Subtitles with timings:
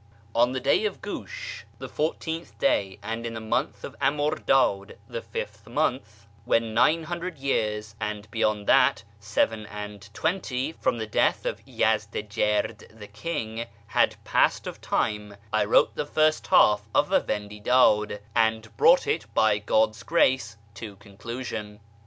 [0.35, 5.21] "On the day of Giish (the 14th day), and in the month of Amurdad (the;
[5.21, 11.45] 5th month), "Ulion nine hundred years, and beyond that seven and seventy, From the death
[11.45, 17.19] of Yazdijird the king Had passed of time, I wrote the first half of the
[17.21, 21.79] Vendidad, And brought it, by God's grace, to conclusion."